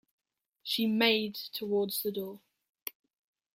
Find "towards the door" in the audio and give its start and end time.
1.35-2.39